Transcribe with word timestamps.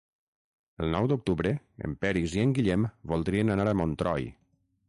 El 0.85 0.89
nou 0.95 1.09
d'octubre 1.11 1.51
en 1.89 1.95
Peris 2.05 2.35
i 2.39 2.43
en 2.47 2.57
Guillem 2.59 2.89
voldrien 3.13 3.57
anar 3.59 3.71
a 3.75 3.79
Montroi. 3.83 4.31